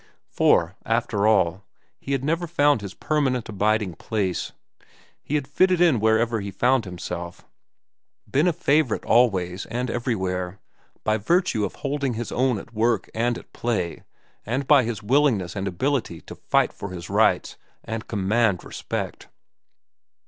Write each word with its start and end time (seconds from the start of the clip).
For, 0.31 0.75
after 0.83 1.27
all, 1.27 1.63
he 1.99 2.13
had 2.13 2.23
never 2.23 2.47
found 2.47 2.81
his 2.81 2.95
permanent 2.95 3.47
abiding 3.47 3.93
place. 3.93 4.51
He 5.21 5.35
had 5.35 5.47
fitted 5.47 5.79
in 5.79 5.99
wherever 5.99 6.41
he 6.41 6.49
found 6.49 6.85
himself, 6.85 7.45
been 8.27 8.47
a 8.47 8.51
favorite 8.51 9.05
always 9.05 9.67
and 9.67 9.91
everywhere 9.91 10.59
by 11.03 11.17
virtue 11.17 11.65
of 11.65 11.75
holding 11.75 12.15
his 12.15 12.31
own 12.31 12.57
at 12.57 12.73
work 12.73 13.11
and 13.13 13.37
at 13.37 13.53
play 13.53 14.03
and 14.43 14.65
by 14.65 14.85
his 14.85 15.03
willingness 15.03 15.55
and 15.55 15.67
ability 15.67 16.21
to 16.21 16.33
fight 16.33 16.73
for 16.73 16.89
his 16.89 17.07
rights 17.07 17.55
and 17.83 18.07
command 18.07 18.63
respect. 18.63 19.27